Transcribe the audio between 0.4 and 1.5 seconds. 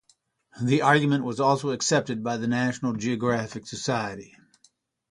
The argument was